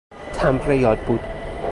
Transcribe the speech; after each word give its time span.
تمبر 0.33 0.71
یادبود 0.71 1.19